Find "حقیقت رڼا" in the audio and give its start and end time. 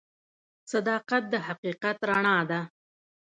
1.47-2.37